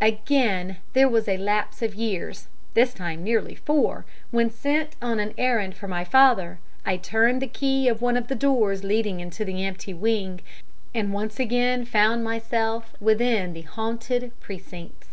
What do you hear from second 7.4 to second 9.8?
the key of one of the doors leading into the